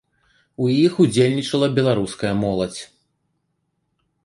[0.63, 2.81] У іх удзельнічала беларуская моладзь.